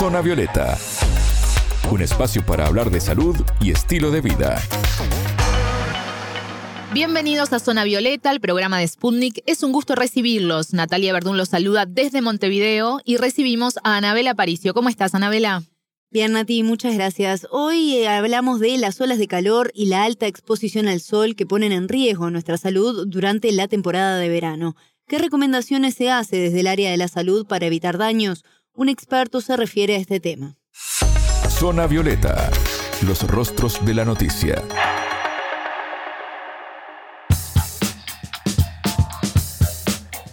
Zona 0.00 0.22
Violeta, 0.22 0.78
un 1.90 2.00
espacio 2.00 2.42
para 2.46 2.66
hablar 2.66 2.90
de 2.90 3.02
salud 3.02 3.36
y 3.60 3.70
estilo 3.70 4.10
de 4.10 4.22
vida. 4.22 4.58
Bienvenidos 6.94 7.52
a 7.52 7.58
Zona 7.58 7.84
Violeta, 7.84 8.30
el 8.30 8.40
programa 8.40 8.78
de 8.78 8.88
Sputnik. 8.88 9.42
Es 9.44 9.62
un 9.62 9.72
gusto 9.72 9.94
recibirlos. 9.94 10.72
Natalia 10.72 11.12
Verdún 11.12 11.36
los 11.36 11.50
saluda 11.50 11.84
desde 11.84 12.22
Montevideo 12.22 13.02
y 13.04 13.18
recibimos 13.18 13.76
a 13.84 13.98
Anabela 13.98 14.34
Paricio. 14.34 14.72
¿Cómo 14.72 14.88
estás, 14.88 15.14
Anabela? 15.14 15.64
Bien, 16.10 16.32
Nati, 16.32 16.62
muchas 16.62 16.94
gracias. 16.94 17.46
Hoy 17.50 17.96
eh, 17.96 18.08
hablamos 18.08 18.58
de 18.58 18.78
las 18.78 18.98
olas 19.02 19.18
de 19.18 19.28
calor 19.28 19.70
y 19.74 19.84
la 19.84 20.04
alta 20.04 20.26
exposición 20.26 20.88
al 20.88 21.02
sol 21.02 21.36
que 21.36 21.44
ponen 21.44 21.72
en 21.72 21.90
riesgo 21.90 22.30
nuestra 22.30 22.56
salud 22.56 23.06
durante 23.06 23.52
la 23.52 23.68
temporada 23.68 24.16
de 24.16 24.30
verano. 24.30 24.76
¿Qué 25.06 25.18
recomendaciones 25.18 25.94
se 25.94 26.08
hace 26.08 26.36
desde 26.36 26.60
el 26.60 26.68
área 26.68 26.90
de 26.90 26.96
la 26.96 27.08
salud 27.08 27.44
para 27.44 27.66
evitar 27.66 27.98
daños? 27.98 28.44
Un 28.74 28.88
experto 28.88 29.40
se 29.40 29.56
refiere 29.56 29.96
a 29.96 29.98
este 29.98 30.20
tema. 30.20 30.56
Zona 31.48 31.86
Violeta, 31.86 32.50
los 33.04 33.26
rostros 33.26 33.84
de 33.84 33.94
la 33.94 34.04
noticia. 34.04 34.62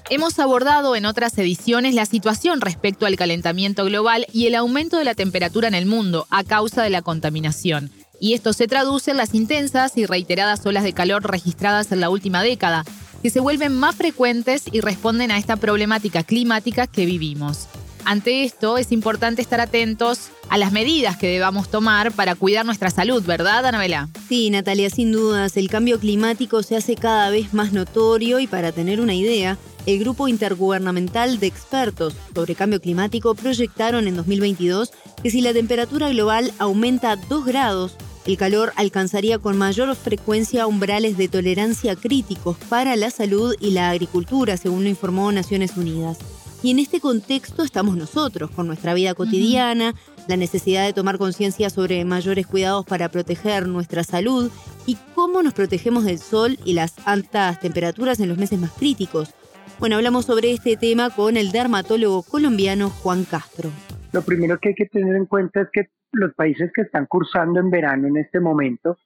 Hemos 0.09 0.39
abordado 0.39 0.95
en 0.95 1.05
otras 1.05 1.37
ediciones 1.37 1.95
la 1.95 2.05
situación 2.05 2.61
respecto 2.61 3.05
al 3.05 3.17
calentamiento 3.17 3.83
global 3.83 4.25
y 4.31 4.45
el 4.45 4.55
aumento 4.55 4.97
de 4.97 5.03
la 5.03 5.15
temperatura 5.15 5.67
en 5.67 5.75
el 5.75 5.85
mundo 5.85 6.27
a 6.29 6.43
causa 6.43 6.83
de 6.83 6.91
la 6.91 7.01
contaminación. 7.01 7.91
Y 8.19 8.33
esto 8.33 8.53
se 8.53 8.67
traduce 8.67 9.11
en 9.11 9.17
las 9.17 9.33
intensas 9.33 9.97
y 9.97 10.05
reiteradas 10.05 10.65
olas 10.65 10.83
de 10.83 10.93
calor 10.93 11.29
registradas 11.29 11.91
en 11.91 11.99
la 11.99 12.09
última 12.09 12.41
década, 12.43 12.85
que 13.21 13.29
se 13.31 13.39
vuelven 13.39 13.75
más 13.75 13.95
frecuentes 13.95 14.63
y 14.71 14.79
responden 14.79 15.31
a 15.31 15.37
esta 15.37 15.57
problemática 15.57 16.23
climática 16.23 16.87
que 16.87 17.05
vivimos. 17.05 17.67
Ante 18.09 18.45
esto 18.45 18.77
es 18.77 18.93
importante 18.93 19.41
estar 19.41 19.59
atentos 19.59 20.29
a 20.47 20.57
las 20.57 20.71
medidas 20.71 21.17
que 21.17 21.27
debamos 21.27 21.67
tomar 21.67 22.13
para 22.13 22.35
cuidar 22.35 22.65
nuestra 22.65 22.89
salud, 22.89 23.21
¿verdad, 23.25 23.65
Anabela? 23.65 24.07
Sí, 24.29 24.49
Natalia, 24.49 24.89
sin 24.89 25.11
dudas, 25.11 25.57
el 25.57 25.69
cambio 25.69 25.99
climático 25.99 26.63
se 26.63 26.77
hace 26.77 26.95
cada 26.95 27.29
vez 27.31 27.53
más 27.53 27.73
notorio 27.73 28.39
y 28.39 28.47
para 28.47 28.71
tener 28.71 29.01
una 29.01 29.13
idea, 29.13 29.57
el 29.85 29.99
Grupo 29.99 30.29
Intergubernamental 30.29 31.41
de 31.41 31.47
Expertos 31.47 32.15
sobre 32.33 32.55
Cambio 32.55 32.79
Climático 32.79 33.35
proyectaron 33.35 34.07
en 34.07 34.15
2022 34.15 34.91
que 35.21 35.29
si 35.29 35.41
la 35.41 35.51
temperatura 35.51 36.07
global 36.07 36.53
aumenta 36.59 37.17
2 37.17 37.45
grados, 37.45 37.97
el 38.25 38.37
calor 38.37 38.71
alcanzaría 38.77 39.37
con 39.37 39.57
mayor 39.57 39.93
frecuencia 39.97 40.65
umbrales 40.65 41.17
de 41.17 41.27
tolerancia 41.27 41.97
críticos 41.97 42.55
para 42.69 42.95
la 42.95 43.09
salud 43.09 43.53
y 43.59 43.71
la 43.71 43.89
agricultura, 43.89 44.55
según 44.55 44.83
lo 44.83 44.89
informó 44.89 45.29
Naciones 45.33 45.75
Unidas. 45.75 46.19
Y 46.63 46.71
en 46.71 46.79
este 46.79 46.99
contexto 46.99 47.61
estamos 47.61 47.97
nosotros, 47.97 48.49
con 48.49 48.65
nuestra 48.65 48.95
vida 48.95 49.13
cotidiana, 49.13 49.93
la 50.27 50.37
necesidad 50.37 50.85
de 50.85 50.93
tomar 50.93 51.19
conciencia 51.19 51.69
sobre 51.69 52.03
mayores 52.03 52.47
cuidados 52.47 52.83
para 52.83 53.09
proteger 53.09 53.67
nuestra 53.67 54.03
salud 54.03 54.51
y 54.87 54.97
cómo 55.13 55.43
nos 55.43 55.53
protegemos 55.53 56.03
del 56.05 56.17
sol 56.17 56.57
y 56.65 56.73
las 56.73 56.95
altas 57.07 57.59
temperaturas 57.59 58.19
en 58.19 58.29
los 58.29 58.39
meses 58.39 58.59
más 58.59 58.71
críticos. 58.71 59.35
Bueno, 59.79 59.97
hablamos 59.97 60.25
sobre 60.25 60.51
este 60.51 60.77
tema 60.77 61.11
con 61.11 61.37
el 61.37 61.51
dermatólogo 61.51 62.23
colombiano 62.23 62.89
Juan 62.89 63.25
Castro. 63.25 63.69
Lo 64.11 64.23
primero 64.23 64.57
que 64.59 64.69
hay 64.69 64.75
que 64.75 64.87
tener 64.87 65.15
en 65.15 65.27
cuenta 65.27 65.61
es 65.61 65.67
que 65.71 65.89
los 66.11 66.33
países 66.33 66.71
que 66.73 66.81
están 66.81 67.05
cursando 67.05 67.59
en 67.59 67.69
verano 67.69 68.07
en 68.07 68.17
este 68.17 68.39
momento 68.39 68.97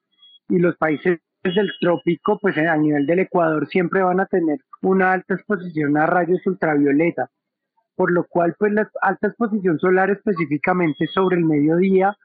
y 0.47 0.57
los 0.57 0.77
países 0.77 1.19
del 1.43 1.69
trópico, 1.81 2.39
pues 2.39 2.57
a 2.57 2.77
nivel 2.77 3.05
del 3.05 3.19
Ecuador 3.19 3.67
siempre 3.67 4.01
van 4.01 4.21
a 4.21 4.25
tener 4.27 4.59
una 4.81 5.11
alta 5.11 5.33
exposición 5.33 5.97
a 5.97 6.05
rayos 6.05 6.39
ultravioleta 6.45 7.29
por 7.95 8.11
lo 8.11 8.25
cual 8.25 8.55
pues 8.57 8.73
la 8.73 8.89
alta 9.01 9.27
exposición 9.27 9.79
solar 9.79 10.09
específicamente 10.09 11.07
sobre 11.07 11.37
el 11.37 11.45
mediodía 11.45 12.17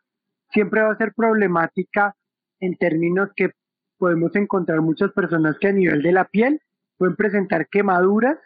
siempre 0.51 0.83
va 0.83 0.93
a 0.93 0.97
ser 0.97 1.13
problemática 1.15 2.15
en 2.61 2.77
términos 2.77 3.31
que 3.35 3.51
podemos 3.99 4.35
encontrar 4.37 4.81
muchas 4.81 5.13
personas 5.13 5.57
que 5.59 5.69
a 5.69 5.73
nivel 5.73 6.03
de 6.03 6.13
la 6.13 6.25
piel 6.25 6.61
pueden 6.99 7.17
presentar 7.17 7.69
quemaduras 7.69 8.39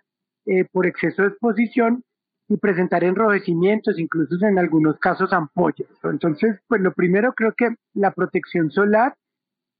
eh, 0.46 0.64
por 0.72 0.86
exceso 0.86 1.22
de 1.22 1.28
exposición 1.28 2.04
y 2.48 2.56
presentar 2.56 3.04
enrojecimientos, 3.04 3.98
incluso 3.98 4.34
en 4.44 4.58
algunos 4.58 4.98
casos 4.98 5.32
ampollas. 5.32 5.88
Entonces, 6.02 6.58
pues 6.66 6.80
lo 6.80 6.92
primero 6.92 7.32
creo 7.32 7.52
que 7.56 7.76
la 7.94 8.10
protección 8.10 8.70
solar 8.72 9.14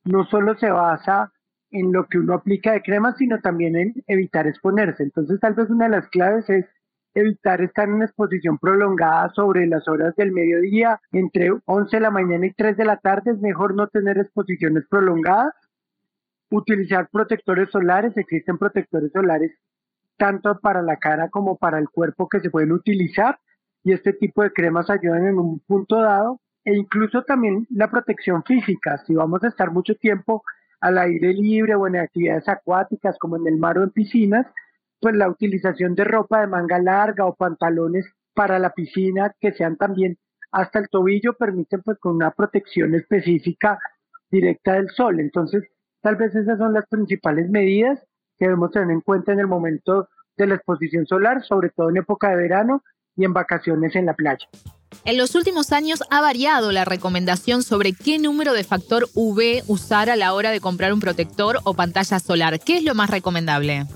no 0.04 0.24
solo 0.26 0.56
se 0.56 0.70
basa 0.70 1.32
en 1.72 1.92
lo 1.92 2.06
que 2.06 2.18
uno 2.18 2.34
aplica 2.34 2.72
de 2.72 2.82
crema, 2.82 3.14
sino 3.16 3.40
también 3.40 3.76
en 3.76 3.94
evitar 4.06 4.46
exponerse. 4.46 5.02
Entonces, 5.02 5.40
tal 5.40 5.54
vez 5.54 5.68
una 5.70 5.86
de 5.86 5.90
las 5.90 6.08
claves 6.08 6.48
es 6.48 6.66
evitar 7.14 7.60
estar 7.60 7.88
en 7.88 8.02
exposición 8.02 8.58
prolongada 8.58 9.30
sobre 9.34 9.66
las 9.66 9.86
horas 9.88 10.14
del 10.16 10.32
mediodía, 10.32 11.00
entre 11.12 11.50
11 11.64 11.96
de 11.96 12.00
la 12.00 12.10
mañana 12.10 12.46
y 12.46 12.52
3 12.52 12.76
de 12.76 12.84
la 12.84 12.96
tarde, 12.98 13.32
es 13.32 13.40
mejor 13.40 13.74
no 13.74 13.88
tener 13.88 14.18
exposiciones 14.18 14.84
prolongadas. 14.88 15.54
Utilizar 16.50 17.08
protectores 17.10 17.70
solares, 17.70 18.16
existen 18.16 18.58
protectores 18.58 19.12
solares 19.12 19.52
tanto 20.20 20.60
para 20.60 20.82
la 20.82 20.98
cara 20.98 21.30
como 21.30 21.56
para 21.56 21.78
el 21.78 21.88
cuerpo 21.88 22.28
que 22.28 22.40
se 22.40 22.50
pueden 22.50 22.72
utilizar 22.72 23.38
y 23.82 23.92
este 23.92 24.12
tipo 24.12 24.42
de 24.42 24.52
cremas 24.52 24.90
ayudan 24.90 25.26
en 25.26 25.38
un 25.38 25.60
punto 25.60 26.00
dado 26.00 26.40
e 26.62 26.76
incluso 26.76 27.22
también 27.22 27.66
la 27.70 27.90
protección 27.90 28.44
física, 28.44 28.98
si 29.06 29.14
vamos 29.14 29.42
a 29.42 29.48
estar 29.48 29.70
mucho 29.70 29.94
tiempo 29.94 30.42
al 30.80 30.98
aire 30.98 31.32
libre 31.32 31.74
o 31.74 31.86
en 31.86 31.96
actividades 31.96 32.46
acuáticas 32.48 33.18
como 33.18 33.36
en 33.36 33.46
el 33.46 33.56
mar 33.56 33.78
o 33.78 33.82
en 33.82 33.90
piscinas, 33.90 34.46
pues 35.00 35.14
la 35.16 35.28
utilización 35.28 35.94
de 35.94 36.04
ropa 36.04 36.40
de 36.40 36.46
manga 36.46 36.78
larga 36.78 37.26
o 37.26 37.34
pantalones 37.34 38.06
para 38.34 38.58
la 38.58 38.70
piscina 38.70 39.34
que 39.40 39.52
sean 39.52 39.76
también 39.76 40.18
hasta 40.52 40.78
el 40.78 40.88
tobillo 40.88 41.34
permiten 41.34 41.82
pues 41.82 41.98
con 41.98 42.16
una 42.16 42.32
protección 42.32 42.94
específica 42.94 43.78
directa 44.30 44.74
del 44.74 44.88
sol. 44.90 45.20
Entonces, 45.20 45.64
tal 46.00 46.16
vez 46.16 46.34
esas 46.34 46.58
son 46.58 46.72
las 46.72 46.86
principales 46.86 47.48
medidas 47.50 47.98
que 48.38 48.46
debemos 48.46 48.70
tener 48.70 48.90
en 48.90 49.00
cuenta 49.00 49.32
en 49.32 49.40
el 49.40 49.46
momento 49.46 50.08
de 50.36 50.46
la 50.46 50.54
exposición 50.54 51.06
solar, 51.06 51.44
sobre 51.44 51.70
todo 51.70 51.90
en 51.90 51.98
época 51.98 52.30
de 52.30 52.36
verano 52.36 52.82
y 53.16 53.24
en 53.24 53.32
vacaciones 53.32 53.94
en 53.94 54.06
la 54.06 54.14
playa. 54.14 54.48
En 55.04 55.16
los 55.16 55.34
últimos 55.34 55.72
años 55.72 56.02
ha 56.10 56.20
variado 56.20 56.72
la 56.72 56.84
recomendación 56.84 57.62
sobre 57.62 57.92
qué 57.92 58.18
número 58.18 58.52
de 58.54 58.64
factor 58.64 59.06
UV 59.14 59.62
usar 59.68 60.10
a 60.10 60.16
la 60.16 60.34
hora 60.34 60.50
de 60.50 60.60
comprar 60.60 60.92
un 60.92 61.00
protector 61.00 61.58
o 61.64 61.74
pantalla 61.74 62.18
solar. 62.18 62.58
¿Qué 62.60 62.78
es 62.78 62.84
lo 62.84 62.94
más 62.94 63.10
recomendable? 63.10 63.86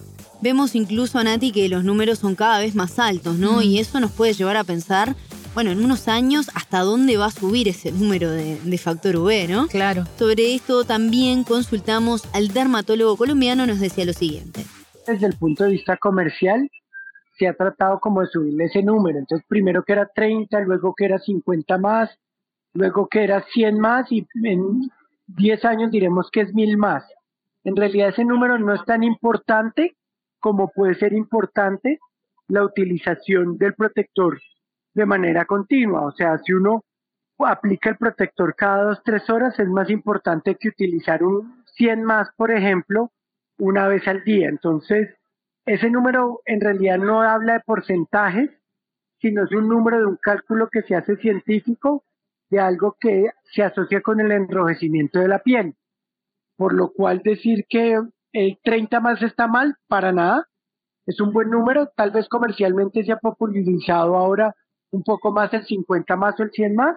Vemos 0.44 0.74
incluso, 0.74 1.24
Nati, 1.24 1.52
que 1.52 1.70
los 1.70 1.84
números 1.84 2.18
son 2.18 2.34
cada 2.34 2.58
vez 2.58 2.74
más 2.74 2.98
altos, 2.98 3.38
¿no? 3.38 3.62
Y 3.62 3.78
eso 3.78 3.98
nos 3.98 4.12
puede 4.12 4.34
llevar 4.34 4.58
a 4.58 4.64
pensar, 4.64 5.16
bueno, 5.54 5.70
en 5.70 5.82
unos 5.82 6.06
años, 6.06 6.50
hasta 6.54 6.80
dónde 6.80 7.16
va 7.16 7.24
a 7.24 7.30
subir 7.30 7.66
ese 7.66 7.92
número 7.92 8.30
de, 8.30 8.76
factor 8.76 9.16
UV, 9.16 9.48
¿no? 9.48 9.68
Claro. 9.68 10.04
Sobre 10.18 10.54
esto 10.54 10.84
también 10.84 11.44
consultamos 11.44 12.28
al 12.34 12.48
dermatólogo 12.48 13.16
colombiano, 13.16 13.66
nos 13.66 13.80
decía 13.80 14.04
lo 14.04 14.12
siguiente. 14.12 14.66
Desde 15.06 15.24
el 15.24 15.32
punto 15.32 15.64
de 15.64 15.70
vista 15.70 15.96
comercial, 15.96 16.70
se 17.38 17.48
ha 17.48 17.54
tratado 17.54 17.98
como 17.98 18.20
de 18.20 18.26
subirle 18.26 18.64
ese 18.64 18.82
número. 18.82 19.18
Entonces, 19.18 19.46
primero 19.48 19.82
que 19.82 19.94
era 19.94 20.10
30, 20.14 20.60
luego 20.60 20.94
que 20.94 21.06
era 21.06 21.18
50 21.18 21.78
más, 21.78 22.10
luego 22.74 23.08
que 23.08 23.24
era 23.24 23.42
100 23.50 23.78
más 23.78 24.12
y 24.12 24.26
en 24.42 24.90
10 25.26 25.64
años 25.64 25.90
diremos 25.90 26.28
que 26.30 26.42
es 26.42 26.52
1000 26.52 26.76
más. 26.76 27.02
En 27.64 27.74
realidad 27.76 28.10
ese 28.10 28.26
número 28.26 28.58
no 28.58 28.74
es 28.74 28.84
tan 28.84 29.02
importante 29.02 29.96
como 30.44 30.68
puede 30.68 30.94
ser 30.96 31.14
importante 31.14 32.00
la 32.48 32.64
utilización 32.64 33.56
del 33.56 33.72
protector 33.72 34.38
de 34.92 35.06
manera 35.06 35.46
continua. 35.46 36.04
O 36.04 36.12
sea, 36.12 36.36
si 36.36 36.52
uno 36.52 36.84
aplica 37.38 37.88
el 37.88 37.96
protector 37.96 38.54
cada 38.54 38.84
dos, 38.84 39.02
tres 39.02 39.30
horas, 39.30 39.58
es 39.58 39.66
más 39.68 39.88
importante 39.88 40.54
que 40.60 40.68
utilizar 40.68 41.24
un 41.24 41.64
100 41.76 42.04
más, 42.04 42.28
por 42.36 42.50
ejemplo, 42.50 43.10
una 43.56 43.88
vez 43.88 44.06
al 44.06 44.22
día. 44.22 44.50
Entonces, 44.50 45.16
ese 45.64 45.88
número 45.88 46.42
en 46.44 46.60
realidad 46.60 46.98
no 46.98 47.22
habla 47.22 47.54
de 47.54 47.60
porcentajes, 47.60 48.50
sino 49.22 49.44
es 49.44 49.52
un 49.52 49.66
número 49.66 49.98
de 49.98 50.04
un 50.04 50.18
cálculo 50.20 50.68
que 50.70 50.82
se 50.82 50.94
hace 50.94 51.16
científico 51.16 52.04
de 52.50 52.60
algo 52.60 52.98
que 53.00 53.30
se 53.44 53.62
asocia 53.62 54.02
con 54.02 54.20
el 54.20 54.30
enrojecimiento 54.30 55.20
de 55.20 55.28
la 55.28 55.38
piel. 55.38 55.74
Por 56.58 56.74
lo 56.74 56.92
cual 56.92 57.22
decir 57.24 57.64
que 57.66 57.98
el 58.34 58.58
30 58.62 59.00
más 59.00 59.22
está 59.22 59.46
mal, 59.46 59.76
para 59.88 60.12
nada. 60.12 60.46
Es 61.06 61.20
un 61.20 61.32
buen 61.32 61.50
número, 61.50 61.90
tal 61.96 62.10
vez 62.10 62.28
comercialmente 62.28 63.04
se 63.04 63.12
ha 63.12 63.18
popularizado 63.18 64.16
ahora 64.16 64.54
un 64.90 65.02
poco 65.02 65.32
más 65.32 65.52
el 65.54 65.64
50 65.64 66.16
más 66.16 66.38
o 66.38 66.42
el 66.42 66.50
100 66.50 66.74
más, 66.74 66.96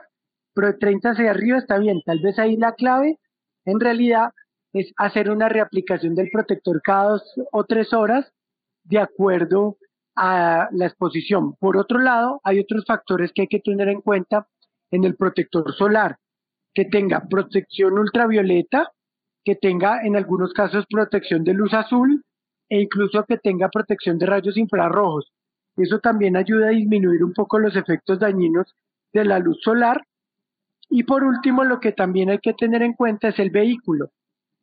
pero 0.54 0.68
de 0.68 0.74
30 0.74 1.12
hacia 1.12 1.32
arriba 1.32 1.58
está 1.58 1.78
bien. 1.78 2.02
Tal 2.06 2.20
vez 2.20 2.40
ahí 2.40 2.58
la 2.58 2.74
clave 2.74 3.20
en 3.66 3.80
realidad 3.80 4.32
es 4.74 4.92
hacer 4.98 5.30
una 5.30 5.48
reaplicación 5.48 6.16
del 6.16 6.30
protector 6.32 6.82
cada 6.82 7.12
dos 7.12 7.24
o 7.52 7.64
tres 7.66 7.94
horas 7.94 8.32
de 8.84 9.00
acuerdo 9.00 9.78
a 10.16 10.70
la 10.72 10.88
exposición. 10.88 11.56
Por 11.56 11.78
otro 11.78 12.00
lado, 12.00 12.42
hay 12.44 12.60
otros 12.60 12.84
factores 12.86 13.32
que 13.34 13.44
hay 13.44 13.48
que 13.48 13.60
tener 13.60 13.90
en 13.90 14.02
cuenta 14.02 14.48
en 14.90 15.04
el 15.04 15.16
protector 15.16 15.74
solar, 15.76 16.18
que 16.74 16.86
tenga 16.86 17.28
protección 17.30 18.00
ultravioleta, 18.00 18.92
que 19.48 19.56
tenga 19.56 20.02
en 20.04 20.18
algunos 20.18 20.52
casos 20.52 20.86
protección 20.90 21.46
de 21.46 21.54
luz 21.54 21.74
azul 21.74 22.22
e 22.68 22.82
incluso 22.82 23.24
que 23.24 23.38
tenga 23.38 23.70
protección 23.70 24.18
de 24.18 24.26
rayos 24.26 24.58
infrarrojos. 24.58 25.32
Eso 25.78 26.00
también 26.00 26.36
ayuda 26.36 26.68
a 26.68 26.72
disminuir 26.72 27.24
un 27.24 27.32
poco 27.32 27.58
los 27.58 27.74
efectos 27.78 28.20
dañinos 28.20 28.76
de 29.14 29.24
la 29.24 29.40
luz 29.40 29.58
solar. 29.64 30.02
Y 30.90 31.04
por 31.04 31.24
último, 31.24 31.64
lo 31.64 31.80
que 31.80 31.94
también 31.94 32.30
hay 32.30 32.40
que 32.40 32.56
tener 32.56 32.82
en 32.82 32.92
cuenta 32.92 33.30
es 33.30 33.40
el 33.40 33.50
vehículo. 33.50 34.10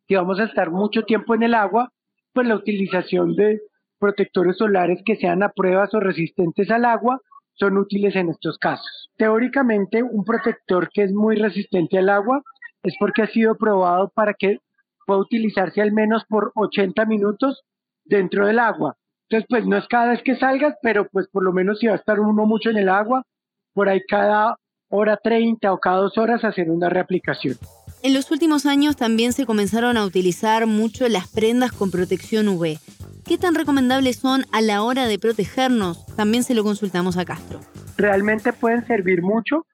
Si 0.07 0.17
vamos 0.17 0.39
a 0.39 0.45
estar 0.45 0.71
mucho 0.71 1.05
tiempo 1.05 1.35
en 1.35 1.45
el 1.45 1.55
agua, 1.55 1.91
pues 2.35 2.47
la 2.47 2.57
utilización 2.57 3.35
de 3.37 3.63
protectores 3.99 4.59
solares 4.59 5.01
que 5.07 5.17
sean 5.17 5.43
a 5.43 5.49
pruebas 5.49 5.95
o 5.95 6.01
resistentes 6.01 6.71
al 6.71 6.85
agua 6.85 7.23
son 7.55 7.79
útiles 7.79 8.15
en 8.17 8.29
estos 8.29 8.59
casos. 8.59 9.09
Teóricamente, 9.17 10.03
un 10.03 10.27
protector 10.27 10.91
que 10.93 11.05
es 11.05 11.13
muy 11.15 11.37
resistente 11.37 11.97
al 11.97 12.11
agua 12.11 12.43
es 12.83 12.95
porque 13.01 13.23
ha 13.23 13.29
sido 13.29 13.55
probado 13.55 14.13
para 14.15 14.35
que 14.35 14.59
pueda 15.07 15.21
utilizarse 15.21 15.81
al 15.81 15.93
menos 15.93 16.25
por 16.29 16.53
80 16.55 17.05
minutos 17.07 17.63
dentro 18.05 18.47
del 18.47 18.59
agua. 18.59 18.97
Entonces, 19.29 19.47
pues 19.49 19.67
no 19.67 19.77
es 19.77 19.87
cada 19.89 20.11
vez 20.11 20.23
que 20.23 20.37
salgas, 20.37 20.75
pero 20.83 21.09
pues 21.09 21.27
por 21.29 21.43
lo 21.43 21.53
menos 21.53 21.79
si 21.79 21.87
va 21.87 21.95
a 21.95 21.97
estar 21.97 22.21
uno 22.21 22.47
mucho 22.47 22.71
en 22.71 22.77
el 22.77 22.89
agua, 22.89 23.25
por 23.73 23.89
ahí 23.89 24.01
cada 24.09 24.57
hora 24.89 25.17
30 25.17 25.73
o 25.73 25.79
cada 25.79 25.99
dos 25.99 26.19
horas 26.19 26.45
hacer 26.45 26.71
una 26.71 26.89
reaplicación. 26.89 27.57
En 28.03 28.13
los 28.13 28.31
últimos 28.31 28.67
años 28.67 28.97
también 28.97 29.33
se 29.33 29.47
comenzaron 29.47 29.97
a 29.97 30.05
utilizar 30.05 30.67
mucho 30.67 31.09
las 31.09 31.27
prendas 31.29 31.73
con 31.73 31.91
protección 31.91 32.49
UV. 32.49 32.79
¿Qué 33.27 33.39
tan 33.39 33.55
recomendables 33.55 34.17
son 34.17 34.45
a 34.53 34.61
la 34.61 34.83
hora 34.83 35.07
de 35.07 35.19
protegernos? 35.19 36.05
También 36.15 36.43
se 36.43 36.55
lo 36.55 36.63
consultamos 36.63 37.17
a 37.17 37.25
Castro. 37.25 37.61
Realmente 37.97 38.53
pueden 38.53 38.87
servir 38.87 39.23
mucho 39.23 39.67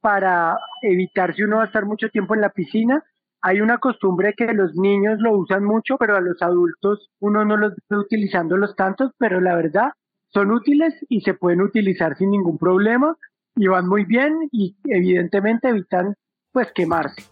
para 0.00 0.58
evitar 0.82 1.34
si 1.34 1.42
uno 1.42 1.56
va 1.56 1.62
a 1.62 1.66
estar 1.66 1.86
mucho 1.86 2.10
tiempo 2.10 2.34
en 2.34 2.42
la 2.42 2.50
piscina. 2.50 3.02
Hay 3.42 3.60
una 3.60 3.78
costumbre 3.78 4.34
que 4.36 4.52
los 4.52 4.74
niños 4.74 5.18
lo 5.20 5.32
usan 5.32 5.64
mucho, 5.64 5.96
pero 5.98 6.16
a 6.16 6.20
los 6.20 6.40
adultos 6.42 7.08
uno 7.20 7.44
no 7.44 7.56
los 7.56 7.72
está 7.76 7.96
utilizando 7.96 8.56
los 8.56 8.76
tantos, 8.76 9.12
pero 9.18 9.40
la 9.40 9.54
verdad 9.54 9.92
son 10.28 10.52
útiles 10.52 10.94
y 11.08 11.22
se 11.22 11.34
pueden 11.34 11.62
utilizar 11.62 12.16
sin 12.18 12.30
ningún 12.30 12.58
problema 12.58 13.16
y 13.56 13.66
van 13.66 13.88
muy 13.88 14.04
bien 14.04 14.48
y 14.52 14.76
evidentemente 14.84 15.68
evitan 15.68 16.14
pues 16.52 16.68
quemarse. 16.74 17.24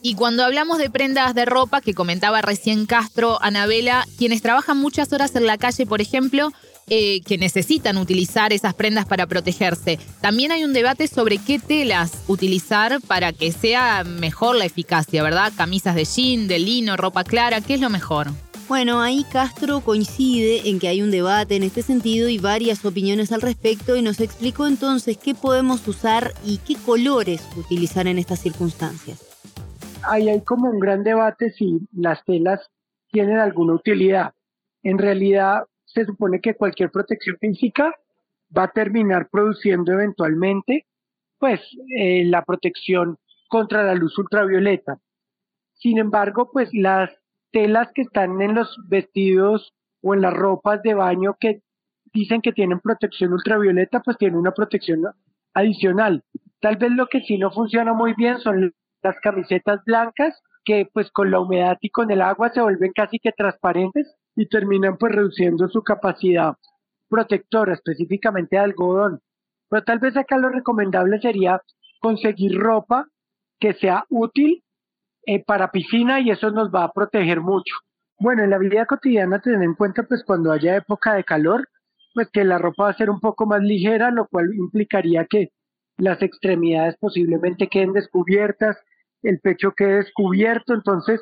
Y 0.00 0.14
cuando 0.14 0.44
hablamos 0.44 0.78
de 0.78 0.90
prendas 0.90 1.34
de 1.34 1.44
ropa, 1.44 1.80
que 1.80 1.92
comentaba 1.92 2.40
recién 2.40 2.86
Castro, 2.86 3.38
Anabela, 3.42 4.04
quienes 4.16 4.42
trabajan 4.42 4.78
muchas 4.78 5.12
horas 5.12 5.34
en 5.34 5.46
la 5.46 5.58
calle, 5.58 5.86
por 5.86 6.00
ejemplo, 6.00 6.50
eh, 6.90 7.20
que 7.22 7.38
necesitan 7.38 7.96
utilizar 7.98 8.52
esas 8.52 8.74
prendas 8.74 9.06
para 9.06 9.26
protegerse. 9.26 9.98
También 10.20 10.52
hay 10.52 10.64
un 10.64 10.72
debate 10.72 11.06
sobre 11.06 11.38
qué 11.38 11.58
telas 11.58 12.22
utilizar 12.26 13.00
para 13.06 13.32
que 13.32 13.52
sea 13.52 14.04
mejor 14.04 14.56
la 14.56 14.64
eficacia, 14.64 15.22
¿verdad? 15.22 15.52
Camisas 15.56 15.94
de 15.94 16.04
jean, 16.04 16.48
de 16.48 16.58
lino, 16.58 16.96
ropa 16.96 17.24
clara, 17.24 17.60
¿qué 17.60 17.74
es 17.74 17.80
lo 17.80 17.90
mejor? 17.90 18.28
Bueno, 18.68 19.00
ahí 19.00 19.24
Castro 19.32 19.80
coincide 19.80 20.68
en 20.68 20.78
que 20.78 20.88
hay 20.88 21.00
un 21.00 21.10
debate 21.10 21.56
en 21.56 21.62
este 21.62 21.82
sentido 21.82 22.28
y 22.28 22.38
varias 22.38 22.84
opiniones 22.84 23.32
al 23.32 23.40
respecto 23.40 23.96
y 23.96 24.02
nos 24.02 24.20
explicó 24.20 24.66
entonces 24.66 25.16
qué 25.16 25.34
podemos 25.34 25.86
usar 25.88 26.34
y 26.44 26.58
qué 26.58 26.74
colores 26.76 27.42
utilizar 27.56 28.06
en 28.06 28.18
estas 28.18 28.40
circunstancias 28.40 29.28
ahí 30.02 30.28
hay 30.28 30.40
como 30.40 30.70
un 30.70 30.78
gran 30.78 31.04
debate 31.04 31.50
si 31.50 31.80
las 31.92 32.24
telas 32.24 32.70
tienen 33.10 33.38
alguna 33.38 33.74
utilidad. 33.74 34.32
En 34.82 34.98
realidad, 34.98 35.64
se 35.94 36.04
supone 36.04 36.40
que 36.40 36.54
cualquier 36.54 36.90
protección 36.90 37.36
física 37.40 37.94
va 38.56 38.64
a 38.64 38.72
terminar 38.72 39.28
produciendo 39.30 39.92
eventualmente, 39.92 40.86
pues, 41.38 41.60
eh, 41.96 42.24
la 42.24 42.42
protección 42.42 43.18
contra 43.48 43.82
la 43.82 43.94
luz 43.94 44.16
ultravioleta. 44.18 44.98
Sin 45.74 45.98
embargo, 45.98 46.50
pues 46.52 46.68
las 46.72 47.10
telas 47.52 47.88
que 47.94 48.02
están 48.02 48.40
en 48.42 48.54
los 48.54 48.76
vestidos 48.88 49.72
o 50.02 50.14
en 50.14 50.22
las 50.22 50.34
ropas 50.34 50.82
de 50.82 50.94
baño 50.94 51.36
que 51.40 51.62
dicen 52.12 52.42
que 52.42 52.52
tienen 52.52 52.80
protección 52.80 53.32
ultravioleta, 53.32 54.00
pues 54.00 54.18
tienen 54.18 54.38
una 54.38 54.52
protección 54.52 55.02
adicional. 55.54 56.24
Tal 56.60 56.76
vez 56.76 56.90
lo 56.90 57.06
que 57.06 57.20
sí 57.20 57.38
no 57.38 57.50
funciona 57.50 57.92
muy 57.92 58.14
bien 58.14 58.38
son 58.38 58.74
las 59.02 59.16
camisetas 59.20 59.80
blancas 59.84 60.40
que 60.64 60.88
pues 60.92 61.10
con 61.12 61.30
la 61.30 61.40
humedad 61.40 61.78
y 61.80 61.90
con 61.90 62.10
el 62.10 62.20
agua 62.20 62.50
se 62.50 62.60
vuelven 62.60 62.92
casi 62.92 63.18
que 63.18 63.32
transparentes 63.32 64.17
y 64.38 64.46
terminan 64.46 64.96
pues 64.96 65.12
reduciendo 65.12 65.68
su 65.68 65.82
capacidad 65.82 66.54
protectora, 67.08 67.74
específicamente 67.74 68.54
de 68.54 68.62
algodón. 68.62 69.20
Pero 69.68 69.82
tal 69.82 69.98
vez 69.98 70.16
acá 70.16 70.38
lo 70.38 70.48
recomendable 70.48 71.20
sería 71.20 71.60
conseguir 71.98 72.56
ropa 72.56 73.08
que 73.58 73.74
sea 73.74 74.04
útil 74.08 74.62
eh, 75.26 75.42
para 75.44 75.72
piscina 75.72 76.20
y 76.20 76.30
eso 76.30 76.52
nos 76.52 76.72
va 76.72 76.84
a 76.84 76.92
proteger 76.92 77.40
mucho. 77.40 77.74
Bueno, 78.20 78.44
en 78.44 78.50
la 78.50 78.58
vida 78.58 78.86
cotidiana 78.86 79.40
tener 79.40 79.60
en 79.60 79.74
cuenta 79.74 80.04
pues 80.04 80.22
cuando 80.24 80.52
haya 80.52 80.76
época 80.76 81.14
de 81.14 81.24
calor, 81.24 81.68
pues 82.14 82.28
que 82.32 82.44
la 82.44 82.58
ropa 82.58 82.84
va 82.84 82.90
a 82.90 82.96
ser 82.96 83.10
un 83.10 83.18
poco 83.18 83.44
más 83.44 83.60
ligera, 83.60 84.12
lo 84.12 84.28
cual 84.28 84.54
implicaría 84.54 85.26
que 85.28 85.48
las 85.96 86.22
extremidades 86.22 86.96
posiblemente 87.00 87.66
queden 87.66 87.92
descubiertas, 87.92 88.76
el 89.22 89.40
pecho 89.40 89.72
quede 89.76 89.96
descubierto, 89.96 90.74
entonces 90.74 91.20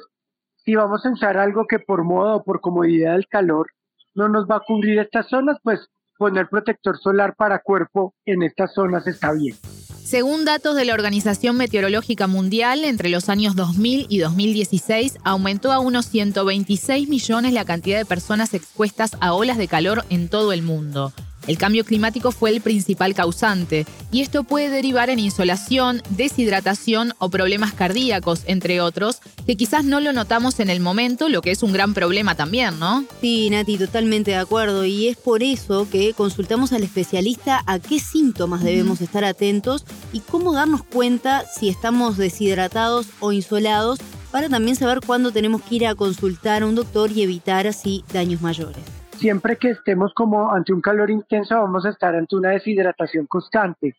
si 0.67 0.75
vamos 0.75 1.07
a 1.07 1.11
usar 1.11 1.39
algo 1.39 1.67
que 1.67 1.79
por 1.79 2.03
moda 2.03 2.35
o 2.35 2.43
por 2.43 2.61
comodidad 2.61 3.13
del 3.13 3.29
calor 3.29 3.69
no 4.15 4.29
nos 4.29 4.47
va 4.47 4.57
a 4.57 4.63
cubrir 4.67 4.99
estas 4.99 5.29
zonas, 5.29 5.59
pues 5.63 5.81
poner 6.19 6.49
protector 6.49 6.99
solar 6.99 7.37
para 7.37 7.61
cuerpo 7.61 8.15
en 8.25 8.43
estas 8.43 8.75
zonas 8.75 9.07
está 9.07 9.33
bien. 9.33 9.55
Según 10.03 10.45
datos 10.45 10.75
de 10.75 10.85
la 10.85 10.95
Organización 10.95 11.57
Meteorológica 11.57 12.27
Mundial, 12.27 12.85
entre 12.85 13.11
los 13.11 13.29
años 13.29 13.55
2000 13.55 14.07
y 14.09 14.19
2016 14.19 15.19
aumentó 15.25 15.73
a 15.73 15.79
unos 15.79 16.07
126 16.07 17.09
millones 17.09 17.53
la 17.53 17.65
cantidad 17.65 17.99
de 17.99 18.05
personas 18.05 18.55
expuestas 18.55 19.17
a 19.21 19.35
olas 19.35 19.59
de 19.59 19.69
calor 19.69 20.05
en 20.11 20.29
todo 20.29 20.53
el 20.53 20.63
mundo. 20.63 21.13
El 21.47 21.59
cambio 21.59 21.85
climático 21.85 22.33
fue 22.33 22.51
el 22.51 22.61
principal 22.61 23.15
causante 23.15 23.87
y 24.11 24.23
esto 24.23 24.45
puede 24.45 24.69
derivar 24.69 25.11
en 25.11 25.19
insolación, 25.19 26.03
deshidratación 26.11 27.13
o 27.19 27.29
problemas 27.29 27.73
cardíacos, 27.73 28.43
entre 28.47 28.81
otros, 28.81 29.21
que 29.47 29.57
quizás 29.57 29.85
no 29.85 30.01
lo 30.01 30.13
notamos 30.13 30.59
en 30.61 30.71
el 30.71 30.81
momento, 30.81 31.29
lo 31.29 31.43
que 31.43 31.53
es 31.53 31.63
un 31.63 31.73
gran 31.73 31.95
problema 31.95 32.35
también, 32.35 32.79
¿no? 32.79 33.05
Sí, 33.21 33.49
Nati, 33.51 33.79
totalmente 33.79 34.33
de 34.33 34.39
acuerdo 34.39 34.85
y 34.85 35.09
es 35.09 35.17
por 35.17 35.43
eso 35.43 35.89
que 35.91 36.15
consultamos 36.15 36.73
al 36.73 36.83
especialista 36.83 37.63
a 37.67 37.79
qué 37.79 38.01
síntomas 38.01 38.65
debemos 38.65 39.01
estar 39.01 39.25
atentos 39.25 39.85
y 40.13 40.21
cómo 40.21 40.53
darnos 40.53 40.83
cuenta 40.83 41.45
si 41.47 41.69
estamos 41.69 42.17
deshidratados 42.17 43.07
o 43.21 43.33
insolados 43.33 44.01
para 44.33 44.49
también 44.49 44.77
saber 44.77 45.01
cuándo 45.01 45.31
tenemos 45.31 45.63
que 45.63 45.77
ir 45.77 45.87
a 45.87 45.95
consultar 45.95 46.63
a 46.63 46.67
un 46.67 46.75
doctor 46.75 47.13
y 47.13 47.23
evitar 47.23 47.67
así 47.67 48.05
daños 48.13 48.43
mayores 48.43 48.96
siempre 49.17 49.57
que 49.57 49.71
estemos 49.71 50.13
como 50.15 50.53
ante 50.53 50.73
un 50.73 50.81
calor 50.81 51.11
intenso 51.11 51.55
vamos 51.55 51.87
a 51.87 51.91
estar 51.91 52.15
ante 52.15 52.37
una 52.37 52.51
deshidratación 52.51 53.27
constante. 53.27 53.95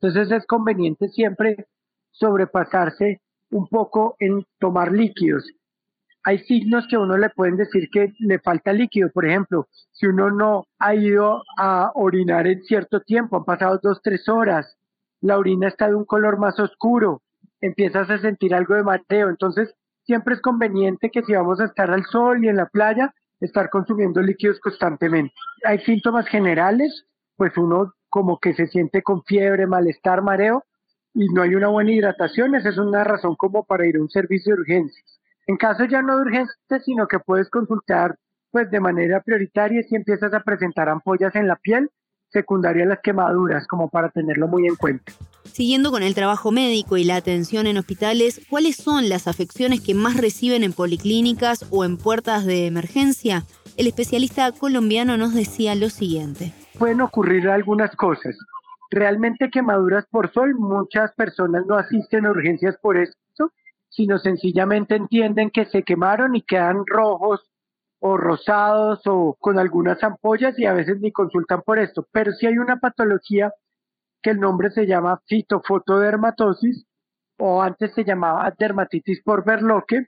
Entonces 0.00 0.30
es 0.30 0.46
conveniente 0.46 1.08
siempre 1.08 1.66
sobrepasarse 2.10 3.20
un 3.50 3.68
poco 3.68 4.16
en 4.18 4.44
tomar 4.58 4.92
líquidos. 4.92 5.44
Hay 6.24 6.40
signos 6.40 6.86
que 6.90 6.98
uno 6.98 7.16
le 7.16 7.30
pueden 7.30 7.56
decir 7.56 7.88
que 7.90 8.12
le 8.18 8.40
falta 8.40 8.72
líquido. 8.72 9.10
Por 9.10 9.26
ejemplo, 9.26 9.68
si 9.92 10.06
uno 10.06 10.30
no 10.30 10.64
ha 10.78 10.94
ido 10.94 11.44
a 11.56 11.92
orinar 11.94 12.48
en 12.48 12.62
cierto 12.64 13.00
tiempo, 13.00 13.36
han 13.36 13.44
pasado 13.44 13.78
dos, 13.80 14.00
tres 14.02 14.28
horas, 14.28 14.76
la 15.20 15.38
orina 15.38 15.68
está 15.68 15.88
de 15.88 15.94
un 15.94 16.04
color 16.04 16.38
más 16.38 16.58
oscuro, 16.58 17.22
empiezas 17.60 18.10
a 18.10 18.18
sentir 18.18 18.54
algo 18.54 18.74
de 18.74 18.82
mateo. 18.82 19.28
Entonces, 19.28 19.72
siempre 20.04 20.34
es 20.34 20.40
conveniente 20.40 21.10
que 21.10 21.22
si 21.22 21.32
vamos 21.32 21.60
a 21.60 21.66
estar 21.66 21.92
al 21.92 22.04
sol 22.06 22.44
y 22.44 22.48
en 22.48 22.56
la 22.56 22.66
playa, 22.66 23.14
estar 23.40 23.70
consumiendo 23.70 24.20
líquidos 24.22 24.60
constantemente. 24.60 25.34
Hay 25.64 25.78
síntomas 25.80 26.26
generales, 26.26 27.06
pues 27.36 27.56
uno 27.56 27.94
como 28.08 28.38
que 28.38 28.54
se 28.54 28.66
siente 28.66 29.02
con 29.02 29.22
fiebre, 29.24 29.66
malestar, 29.66 30.22
mareo 30.22 30.64
y 31.12 31.28
no 31.28 31.42
hay 31.42 31.54
una 31.54 31.68
buena 31.68 31.92
hidratación, 31.92 32.54
esa 32.54 32.70
es 32.70 32.78
una 32.78 33.04
razón 33.04 33.36
como 33.36 33.64
para 33.64 33.86
ir 33.86 33.96
a 33.96 34.00
un 34.00 34.08
servicio 34.08 34.54
de 34.54 34.60
urgencias. 34.60 35.20
En 35.46 35.56
caso 35.56 35.84
ya 35.84 36.02
no 36.02 36.16
de 36.16 36.22
urgencias, 36.22 36.84
sino 36.84 37.06
que 37.06 37.18
puedes 37.18 37.48
consultar 37.50 38.16
pues 38.50 38.70
de 38.70 38.80
manera 38.80 39.20
prioritaria 39.20 39.82
si 39.82 39.96
empiezas 39.96 40.32
a 40.32 40.40
presentar 40.40 40.88
ampollas 40.88 41.34
en 41.34 41.46
la 41.46 41.56
piel, 41.56 41.90
secundaria 42.28 42.84
a 42.84 42.88
las 42.88 43.00
quemaduras, 43.00 43.66
como 43.66 43.88
para 43.88 44.08
tenerlo 44.10 44.48
muy 44.48 44.66
en 44.66 44.76
cuenta. 44.76 45.12
Siguiendo 45.56 45.90
con 45.90 46.02
el 46.02 46.14
trabajo 46.14 46.52
médico 46.52 46.98
y 46.98 47.04
la 47.04 47.16
atención 47.16 47.66
en 47.66 47.78
hospitales, 47.78 48.42
¿cuáles 48.50 48.76
son 48.76 49.08
las 49.08 49.26
afecciones 49.26 49.80
que 49.80 49.94
más 49.94 50.18
reciben 50.18 50.62
en 50.62 50.74
policlínicas 50.74 51.64
o 51.70 51.86
en 51.86 51.96
puertas 51.96 52.44
de 52.44 52.66
emergencia? 52.66 53.42
El 53.78 53.86
especialista 53.86 54.52
colombiano 54.52 55.16
nos 55.16 55.32
decía 55.32 55.74
lo 55.74 55.88
siguiente. 55.88 56.52
Pueden 56.78 57.00
ocurrir 57.00 57.48
algunas 57.48 57.96
cosas. 57.96 58.36
Realmente 58.90 59.48
quemaduras 59.48 60.04
por 60.10 60.30
sol, 60.30 60.54
muchas 60.56 61.14
personas 61.14 61.64
no 61.64 61.76
asisten 61.76 62.26
a 62.26 62.32
urgencias 62.32 62.76
por 62.76 62.98
eso, 62.98 63.50
sino 63.88 64.18
sencillamente 64.18 64.94
entienden 64.94 65.48
que 65.48 65.64
se 65.64 65.84
quemaron 65.84 66.36
y 66.36 66.42
quedan 66.42 66.84
rojos 66.84 67.40
o 68.00 68.18
rosados 68.18 69.00
o 69.06 69.34
con 69.40 69.58
algunas 69.58 70.04
ampollas 70.04 70.58
y 70.58 70.66
a 70.66 70.74
veces 70.74 71.00
ni 71.00 71.12
consultan 71.12 71.62
por 71.62 71.78
esto. 71.78 72.06
Pero 72.12 72.32
si 72.32 72.46
hay 72.46 72.58
una 72.58 72.78
patología 72.78 73.54
que 74.22 74.30
el 74.30 74.40
nombre 74.40 74.70
se 74.70 74.86
llama 74.86 75.20
fitofotodermatosis 75.26 76.86
o 77.38 77.62
antes 77.62 77.94
se 77.94 78.04
llamaba 78.04 78.52
dermatitis 78.58 79.22
por 79.22 79.44
berloque, 79.44 80.06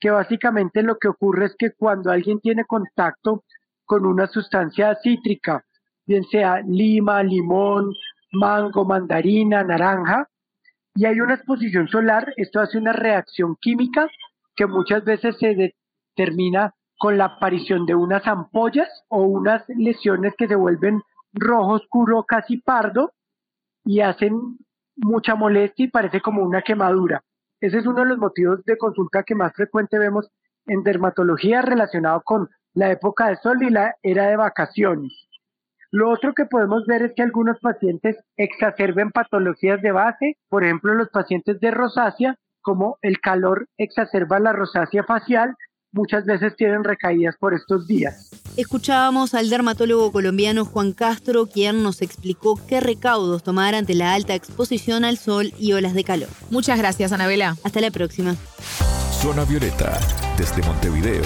que 0.00 0.10
básicamente 0.10 0.82
lo 0.82 0.98
que 0.98 1.08
ocurre 1.08 1.46
es 1.46 1.56
que 1.58 1.72
cuando 1.72 2.10
alguien 2.10 2.40
tiene 2.40 2.64
contacto 2.64 3.44
con 3.84 4.06
una 4.06 4.26
sustancia 4.26 4.96
cítrica, 5.02 5.64
bien 6.06 6.24
sea 6.24 6.60
lima, 6.60 7.22
limón, 7.22 7.92
mango, 8.32 8.84
mandarina, 8.84 9.64
naranja, 9.64 10.28
y 10.94 11.06
hay 11.06 11.20
una 11.20 11.34
exposición 11.34 11.88
solar, 11.88 12.32
esto 12.36 12.60
hace 12.60 12.78
una 12.78 12.92
reacción 12.92 13.56
química 13.60 14.08
que 14.54 14.66
muchas 14.66 15.04
veces 15.04 15.36
se 15.38 15.72
determina 16.16 16.74
con 16.98 17.16
la 17.16 17.26
aparición 17.26 17.86
de 17.86 17.94
unas 17.94 18.26
ampollas 18.26 18.88
o 19.08 19.22
unas 19.22 19.62
lesiones 19.68 20.34
que 20.36 20.48
se 20.48 20.56
vuelven 20.56 21.00
rojo 21.32 21.74
oscuro, 21.74 22.24
casi 22.24 22.56
pardo, 22.58 23.12
y 23.88 24.02
hacen 24.02 24.58
mucha 24.96 25.34
molestia 25.34 25.86
y 25.86 25.88
parece 25.90 26.20
como 26.20 26.42
una 26.42 26.60
quemadura. 26.60 27.24
Ese 27.58 27.78
es 27.78 27.86
uno 27.86 28.02
de 28.02 28.10
los 28.10 28.18
motivos 28.18 28.62
de 28.66 28.76
consulta 28.76 29.22
que 29.22 29.34
más 29.34 29.54
frecuente 29.54 29.98
vemos 29.98 30.28
en 30.66 30.82
dermatología 30.82 31.62
relacionado 31.62 32.20
con 32.22 32.50
la 32.74 32.92
época 32.92 33.28
de 33.28 33.36
sol 33.36 33.62
y 33.62 33.70
la 33.70 33.94
era 34.02 34.26
de 34.26 34.36
vacaciones. 34.36 35.10
Lo 35.90 36.10
otro 36.10 36.34
que 36.34 36.44
podemos 36.44 36.84
ver 36.84 37.00
es 37.00 37.14
que 37.16 37.22
algunos 37.22 37.60
pacientes 37.60 38.18
exacerben 38.36 39.10
patologías 39.10 39.80
de 39.80 39.92
base, 39.92 40.36
por 40.50 40.64
ejemplo 40.64 40.92
los 40.92 41.08
pacientes 41.08 41.58
de 41.58 41.70
rosácea, 41.70 42.36
como 42.60 42.98
el 43.00 43.20
calor 43.20 43.68
exacerba 43.78 44.38
la 44.38 44.52
rosácea 44.52 45.02
facial, 45.04 45.54
muchas 45.92 46.26
veces 46.26 46.54
tienen 46.56 46.84
recaídas 46.84 47.38
por 47.38 47.54
estos 47.54 47.86
días. 47.86 48.37
Escuchábamos 48.58 49.34
al 49.34 49.50
dermatólogo 49.50 50.10
colombiano 50.10 50.64
Juan 50.64 50.92
Castro, 50.92 51.46
quien 51.46 51.84
nos 51.84 52.02
explicó 52.02 52.58
qué 52.66 52.80
recaudos 52.80 53.44
tomar 53.44 53.76
ante 53.76 53.94
la 53.94 54.14
alta 54.14 54.34
exposición 54.34 55.04
al 55.04 55.16
sol 55.16 55.54
y 55.60 55.74
olas 55.74 55.94
de 55.94 56.02
calor. 56.02 56.28
Muchas 56.50 56.76
gracias, 56.76 57.12
Anabela. 57.12 57.56
Hasta 57.62 57.80
la 57.80 57.92
próxima. 57.92 58.34
Zona 59.22 59.44
Violeta, 59.44 60.00
desde 60.36 60.60
Montevideo, 60.62 61.22